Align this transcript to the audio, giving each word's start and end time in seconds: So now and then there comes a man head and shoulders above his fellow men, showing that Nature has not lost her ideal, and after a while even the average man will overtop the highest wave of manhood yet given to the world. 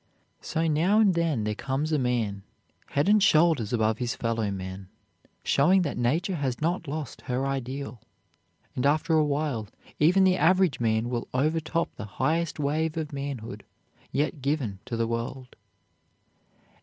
So 0.41 0.65
now 0.65 0.99
and 0.99 1.13
then 1.13 1.43
there 1.43 1.53
comes 1.53 1.91
a 1.91 1.99
man 1.99 2.41
head 2.87 3.07
and 3.07 3.21
shoulders 3.21 3.71
above 3.71 3.99
his 3.99 4.15
fellow 4.15 4.49
men, 4.49 4.87
showing 5.43 5.83
that 5.83 5.95
Nature 5.95 6.37
has 6.37 6.59
not 6.59 6.87
lost 6.87 7.21
her 7.29 7.45
ideal, 7.45 8.01
and 8.75 8.87
after 8.87 9.13
a 9.13 9.23
while 9.23 9.67
even 9.99 10.23
the 10.23 10.37
average 10.37 10.79
man 10.79 11.09
will 11.11 11.27
overtop 11.35 11.93
the 11.97 12.05
highest 12.17 12.57
wave 12.59 12.97
of 12.97 13.13
manhood 13.13 13.63
yet 14.11 14.41
given 14.41 14.79
to 14.85 14.97
the 14.97 15.05
world. 15.05 15.55